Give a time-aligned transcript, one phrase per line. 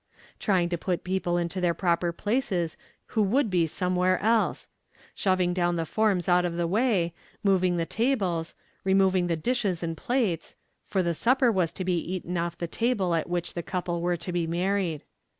[0.39, 2.75] trying to put people into their proper places
[3.13, 4.67] who would be somewhere else
[5.13, 9.95] shoving down the forms out of the way moving the tables removing the dishes and
[9.95, 14.01] plates; for the supper was to be eaten off the table at which the couple
[14.01, 15.03] were to be married.